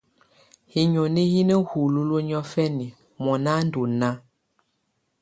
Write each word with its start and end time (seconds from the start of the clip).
Hinoni 0.73 1.23
hi 1.31 1.41
ná 1.49 1.55
hululuǝ́ 1.67 2.21
niɔ̀fɛna 2.27 2.87
mɔ́ná 3.23 3.51
á 3.59 3.63
ndɔ́ 3.67 3.85
náá. 3.99 4.15